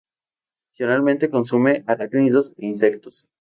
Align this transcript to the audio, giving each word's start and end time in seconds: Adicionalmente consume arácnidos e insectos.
Adicionalmente 0.65 1.29
consume 1.29 1.83
arácnidos 1.85 2.53
e 2.57 2.65
insectos. 2.65 3.27